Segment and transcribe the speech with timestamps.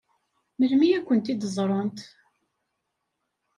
[0.57, 1.99] Melmi ad kent-ẓṛent?